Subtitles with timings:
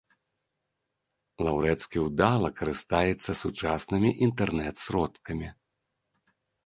[1.47, 5.47] Лаўрэцкі ўдала карыстаецца сучаснымі інтэрнэт-сродкамі.